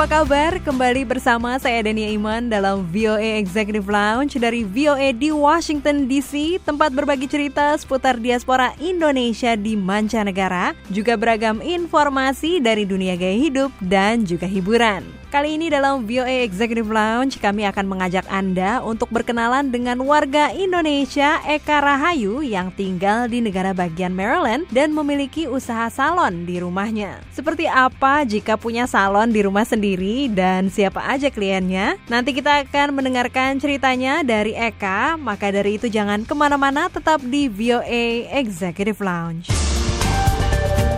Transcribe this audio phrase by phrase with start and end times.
[0.00, 0.56] apa kabar?
[0.64, 6.96] Kembali bersama saya Dania Iman dalam VOA Executive Lounge dari VOA di Washington DC Tempat
[6.96, 14.24] berbagi cerita seputar diaspora Indonesia di mancanegara Juga beragam informasi dari dunia gaya hidup dan
[14.24, 20.02] juga hiburan Kali ini dalam VOA Executive Lounge kami akan mengajak Anda untuk berkenalan dengan
[20.02, 26.58] warga Indonesia Eka Rahayu yang tinggal di negara bagian Maryland dan memiliki usaha salon di
[26.58, 27.22] rumahnya.
[27.30, 29.89] Seperti apa jika punya salon di rumah sendiri
[30.28, 31.96] dan siapa aja kliennya?
[32.10, 37.48] Nanti kita akan mendengarkan ceritanya dari Eka, maka dari itu jangan ke mana-mana tetap di
[37.48, 39.48] VOA Executive Lounge.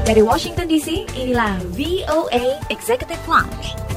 [0.03, 3.92] Dari Washington DC, inilah VOA Executive Lounge.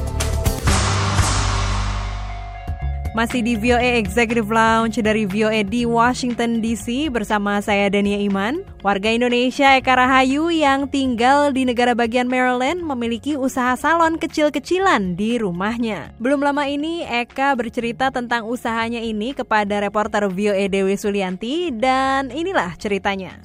[3.16, 8.60] Masih di VOA Executive Lounge dari VOA di Washington DC bersama saya Dania Iman.
[8.84, 15.40] Warga Indonesia Eka Rahayu yang tinggal di negara bagian Maryland memiliki usaha salon kecil-kecilan di
[15.40, 16.12] rumahnya.
[16.20, 22.76] Belum lama ini Eka bercerita tentang usahanya ini kepada reporter VOA Dewi Sulianti dan inilah
[22.76, 23.40] ceritanya.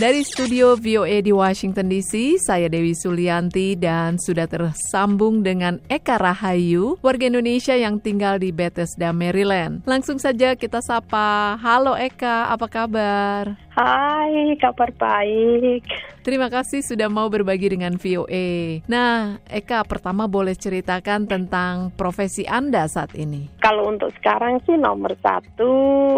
[0.00, 6.96] Dari studio VOA di Washington DC, saya Dewi Sulianti dan sudah tersambung dengan Eka Rahayu,
[7.04, 9.82] warga Indonesia yang tinggal di Bethesda, Maryland.
[9.82, 11.58] Langsung saja kita sapa.
[11.58, 13.58] Halo Eka, apa kabar?
[13.74, 15.82] Hai, kabar baik.
[16.22, 18.82] Terima kasih sudah mau berbagi dengan VOA.
[18.86, 23.50] Nah, Eka, pertama boleh ceritakan tentang profesi Anda saat ini.
[23.58, 25.70] Kalau untuk sekarang sih nomor satu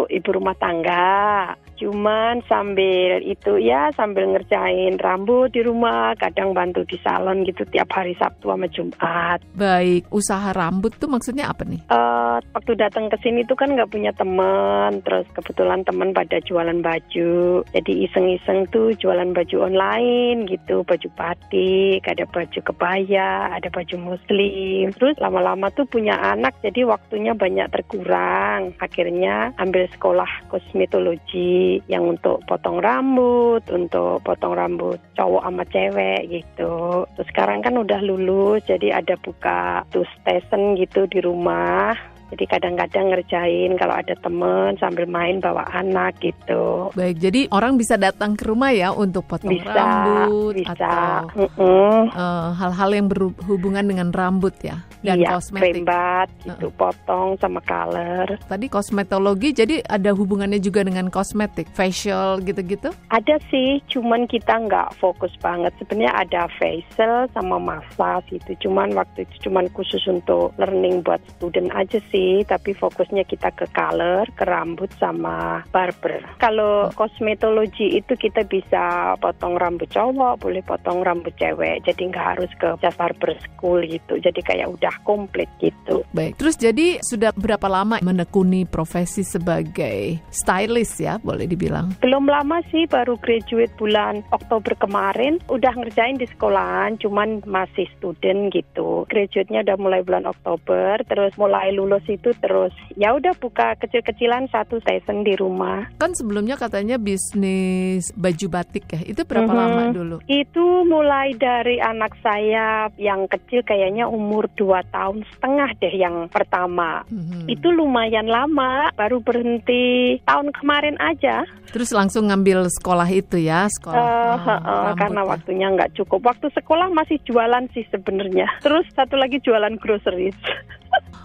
[0.05, 1.53] ibu rumah tangga.
[1.79, 7.87] Cuman sambil itu ya sambil ngerjain rambut di rumah, kadang bantu di salon gitu tiap
[7.95, 9.39] hari Sabtu sama Jumat.
[9.55, 11.79] Baik, usaha rambut tuh maksudnya apa nih?
[11.87, 16.83] Eh, waktu datang ke sini tuh kan nggak punya teman, terus kebetulan teman pada jualan
[16.83, 23.95] baju, jadi iseng-iseng tuh jualan baju online gitu, baju batik, ada baju kebaya, ada baju
[23.95, 24.91] muslim.
[24.97, 28.75] Terus lama-lama tuh punya anak, jadi waktunya banyak terkurang.
[28.81, 37.05] Akhirnya ambil sekolah kosmetologi yang untuk potong rambut, untuk potong rambut cowok sama cewek gitu.
[37.13, 41.93] Terus sekarang kan udah lulus, jadi ada buka tuh station gitu di rumah.
[42.29, 46.93] Jadi kadang-kadang ngerjain kalau ada temen sambil main bawa anak gitu.
[46.93, 50.73] Baik, jadi orang bisa datang ke rumah ya untuk potong Bisa, rambut bisa.
[50.75, 55.83] atau eh, hal-hal yang berhubungan dengan rambut ya dan iya, kosmetik.
[55.83, 58.27] rembat gitu, potong sama color.
[58.51, 62.91] Tadi kosmetologi, jadi ada hubungannya juga dengan kosmetik, facial gitu-gitu.
[63.11, 65.71] Ada sih, cuman kita nggak fokus banget.
[65.79, 68.51] Sebenarnya ada facial sama massage itu.
[68.67, 72.18] Cuman waktu itu cuman khusus untuk learning buat student aja sih.
[72.43, 76.25] Tapi fokusnya kita ke color, ke rambut sama barber.
[76.41, 81.85] Kalau kosmetologi itu kita bisa potong rambut cowok, boleh potong rambut cewek.
[81.87, 84.19] Jadi nggak harus ke just barber school gitu.
[84.19, 86.03] Jadi kayak udah komplit gitu.
[86.11, 91.95] Baik, terus jadi sudah berapa lama menekuni profesi sebagai stylist ya, boleh dibilang?
[92.03, 95.37] Belum lama sih, baru graduate bulan Oktober kemarin.
[95.47, 99.05] Udah ngerjain di sekolahan, cuman masih student gitu.
[99.07, 104.81] Graduate-nya udah mulai bulan Oktober, terus mulai lulus itu terus ya udah buka kecil-kecilan satu
[104.81, 105.85] station di rumah.
[105.97, 109.59] Kan sebelumnya katanya bisnis baju batik ya, itu berapa Mhm.
[109.59, 110.15] lama dulu?
[110.25, 117.05] Itu mulai dari anak saya yang kecil kayaknya umur 2 tahun setengah deh yang pertama.
[117.07, 117.45] Mhm.
[117.45, 121.45] Itu lumayan lama, baru berhenti tahun kemarin aja.
[121.69, 125.27] Terus langsung ngambil sekolah itu ya, sekolah eh, heeh, rambut karena ya.
[125.29, 126.19] waktunya nggak cukup.
[126.25, 128.49] Waktu sekolah masih jualan sih sebenarnya.
[128.59, 130.33] Terus satu lagi jualan groceries.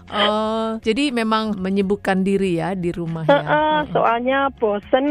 [0.05, 3.85] Oh, jadi memang menyibukkan diri ya di rumah ya.
[3.89, 5.07] Soalnya bosen.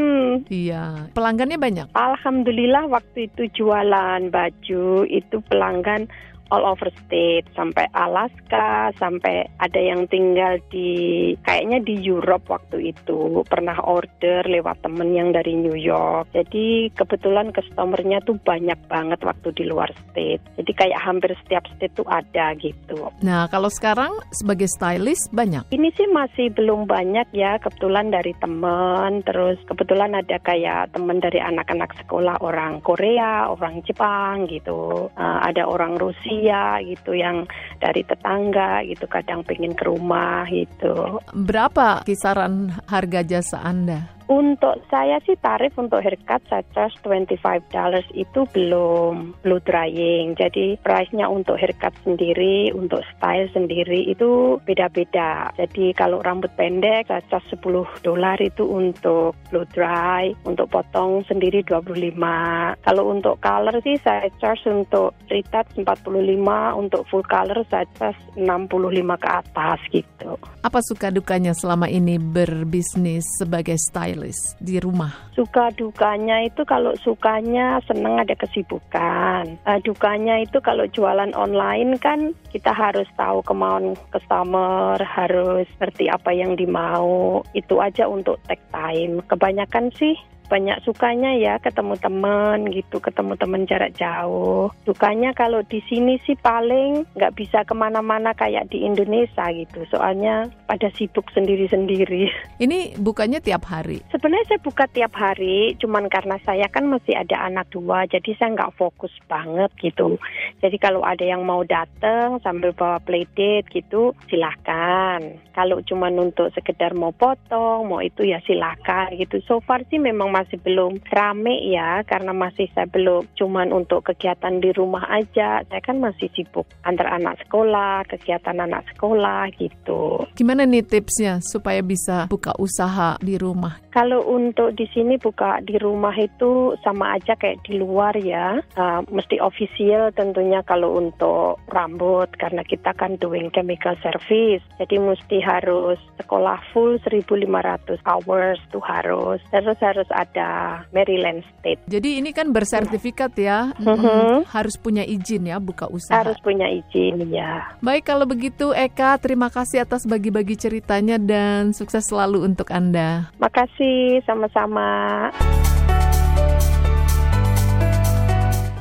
[0.46, 1.87] Iya, pelanggannya banyak.
[1.99, 6.06] Alhamdulillah waktu itu jualan baju itu pelanggan
[6.52, 13.46] all over state sampai Alaska sampai ada yang tinggal di kayaknya di Europe waktu itu.
[13.49, 16.29] Pernah order lewat temen yang dari New York.
[16.37, 20.43] Jadi kebetulan customernya tuh banyak banget waktu di luar state.
[20.61, 23.08] Jadi kayak hampir setiap state tuh ada gitu.
[23.25, 25.64] Nah, kalau sekarang sebagai stylist banyak.
[25.73, 27.56] ini sih masih belum banyak ya.
[27.62, 34.44] Kebetulan dari teman terus kebetulan ada kayak teman dari anak-anak sekolah orang Korea orang Jepang
[34.50, 35.08] gitu.
[35.14, 36.33] Eh, ada orang Rusia
[36.82, 37.44] gitu yang
[37.78, 44.13] dari tetangga gitu kadang pengen ke rumah gitu Berapa kisaran harga jasa Anda?
[44.25, 50.32] Untuk saya sih tarif untuk haircut saya charge 25 dollars itu belum blow drying.
[50.32, 55.53] Jadi price-nya untuk haircut sendiri, untuk style sendiri itu beda-beda.
[55.61, 61.61] Jadi kalau rambut pendek saya charge 10 dolar itu untuk blow dry, untuk potong sendiri
[61.61, 62.81] 25.
[62.81, 69.20] Kalau untuk color sih saya charge untuk retouch 45, untuk full color saya charge 65
[69.20, 70.41] ke atas gitu.
[70.65, 73.77] Apa suka dukanya selama ini berbisnis sebagai
[74.14, 75.11] stylist di rumah?
[75.34, 79.58] Suka dukanya itu kalau sukanya seneng ada kesibukan.
[79.66, 86.31] Eh, dukanya itu kalau jualan online kan kita harus tahu kemauan customer, harus ngerti apa
[86.31, 87.43] yang dimau.
[87.58, 89.19] Itu aja untuk take time.
[89.26, 90.14] Kebanyakan sih
[90.46, 94.69] banyak sukanya ya ketemu teman gitu, ketemu teman jarak jauh.
[94.85, 99.87] Dukanya kalau di sini sih paling nggak bisa ke mana-mana kayak di Indonesia gitu.
[99.88, 102.29] Soalnya pada sibuk sendiri-sendiri.
[102.64, 104.05] Ini bukannya tiap hari.
[104.12, 108.52] Sebenarnya saya buka tiap hari, cuman karena saya kan masih ada anak dua, jadi saya
[108.55, 110.20] nggak fokus banget gitu.
[110.61, 115.23] Jadi kalau ada yang mau datang sambil bawa playdate gitu, silahkan.
[115.55, 119.38] Kalau cuman untuk sekedar mau potong, mau itu ya silahkan gitu.
[119.46, 124.58] So far sih memang masih belum rame ya, karena masih saya belum cuman untuk kegiatan
[124.58, 125.62] di rumah aja.
[125.70, 130.26] Saya kan masih sibuk antar anak sekolah, kegiatan anak sekolah gitu.
[130.34, 133.78] Gimana nih tipsnya supaya bisa buka usaha di rumah?
[133.94, 138.58] Kalau untuk di sini buka di rumah itu sama aja kayak di luar ya.
[138.75, 144.67] Uh, mesti official tentunya kalau untuk rambut karena kita kan doing chemical service.
[144.82, 149.38] Jadi mesti harus sekolah full 1500 hours tuh harus.
[149.55, 151.87] Terus harus ada Maryland State.
[151.87, 153.70] Jadi ini kan bersertifikat ya.
[153.79, 156.19] Mm, harus punya izin ya buka usaha.
[156.19, 157.79] Harus punya izin ya.
[157.79, 163.31] Baik kalau begitu Eka, terima kasih atas bagi-bagi ceritanya dan sukses selalu untuk Anda.
[163.38, 163.83] Makasih
[164.25, 165.28] sama-sama.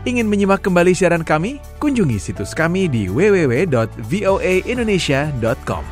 [0.03, 1.63] Ingin menyimak kembali siaran kami?
[1.79, 5.83] Kunjungi situs kami di www.voaindonesia.com.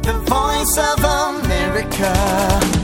[0.00, 2.79] The voice of America.